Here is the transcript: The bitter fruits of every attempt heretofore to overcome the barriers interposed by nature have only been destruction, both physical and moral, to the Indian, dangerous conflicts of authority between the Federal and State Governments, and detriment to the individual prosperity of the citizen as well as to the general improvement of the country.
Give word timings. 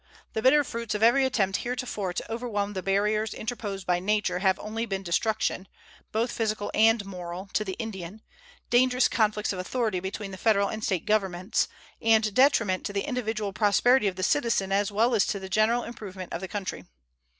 The 0.33 0.41
bitter 0.41 0.63
fruits 0.63 0.95
of 0.95 1.03
every 1.03 1.25
attempt 1.27 1.57
heretofore 1.57 2.11
to 2.13 2.31
overcome 2.31 2.73
the 2.73 2.81
barriers 2.81 3.35
interposed 3.35 3.85
by 3.85 3.99
nature 3.99 4.39
have 4.39 4.57
only 4.57 4.87
been 4.87 5.03
destruction, 5.03 5.67
both 6.11 6.31
physical 6.31 6.71
and 6.73 7.05
moral, 7.05 7.49
to 7.53 7.63
the 7.63 7.73
Indian, 7.77 8.23
dangerous 8.71 9.07
conflicts 9.07 9.53
of 9.53 9.59
authority 9.59 9.99
between 9.99 10.31
the 10.31 10.37
Federal 10.39 10.69
and 10.69 10.83
State 10.83 11.05
Governments, 11.05 11.67
and 12.01 12.33
detriment 12.33 12.83
to 12.87 12.93
the 12.93 13.03
individual 13.07 13.53
prosperity 13.53 14.07
of 14.07 14.15
the 14.15 14.23
citizen 14.23 14.71
as 14.71 14.91
well 14.91 15.13
as 15.13 15.23
to 15.27 15.37
the 15.39 15.49
general 15.49 15.83
improvement 15.83 16.33
of 16.33 16.41
the 16.41 16.47
country. 16.47 16.83